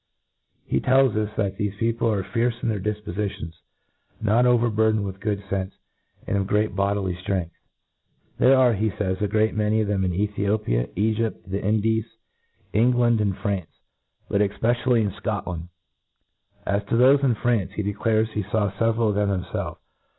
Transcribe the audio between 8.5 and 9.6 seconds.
are, he fays, a great